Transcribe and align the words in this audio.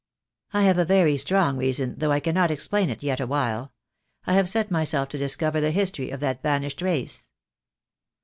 "I 0.51 0.63
have 0.63 0.79
a 0.79 0.83
very 0.83 1.15
strong 1.15 1.57
reason, 1.57 1.99
though 1.99 2.11
I 2.11 2.19
cannot 2.19 2.49
explain 2.49 2.89
it 2.89 3.03
yet 3.03 3.19
awhile. 3.19 3.71
I 4.25 4.33
have 4.33 4.49
set 4.49 4.71
myself 4.71 5.09
to 5.09 5.19
discover 5.19 5.61
the 5.61 5.69
history 5.69 6.09
of 6.09 6.19
that 6.21 6.41
banished 6.41 6.81
race." 6.81 7.27